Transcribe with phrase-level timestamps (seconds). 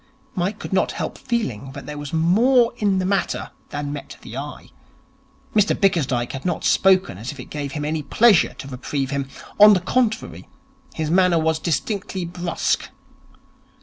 [0.33, 4.35] Mike could not help feeling that there was more in the matter than met the
[4.35, 4.71] eye.
[5.53, 9.29] Mr Bickersdyke had not spoken as if it gave him any pleasure to reprieve him.
[9.59, 10.49] On the contrary,
[10.95, 12.89] his manner was distinctly brusque.